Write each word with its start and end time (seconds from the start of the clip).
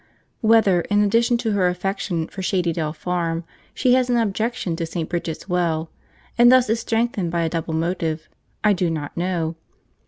Whether, 0.39 0.81
in 0.81 1.03
addition 1.03 1.37
to 1.37 1.51
her 1.51 1.67
affection 1.67 2.25
for 2.27 2.41
Shady 2.41 2.73
Dell 2.73 2.91
Farm, 2.91 3.43
she 3.75 3.93
has 3.93 4.09
an 4.09 4.17
objection 4.17 4.75
to 4.77 4.85
St. 4.87 5.07
Bridget's 5.07 5.47
Well, 5.47 5.91
and 6.39 6.51
thus 6.51 6.71
is 6.71 6.79
strengthened 6.79 7.29
by 7.29 7.43
a 7.43 7.49
double 7.49 7.75
motive, 7.75 8.27
I 8.63 8.73
do 8.73 8.89
not 8.89 9.15
know. 9.15 9.57